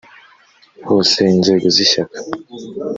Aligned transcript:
hose 0.87 1.19
inzego 1.35 1.65
z 1.75 1.77
ishyaka 1.85 2.17